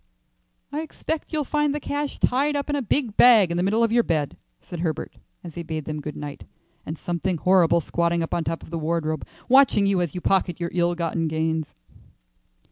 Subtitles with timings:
[0.71, 3.83] "I expect you'll find the cash tied up in a big bag in the middle
[3.83, 6.43] of your bed," said Herbert, as he bade them good night,
[6.87, 10.59] "and something horrible squatting up on top of the wardrobe watching you as you pocket
[10.59, 11.75] your ill gotten gains."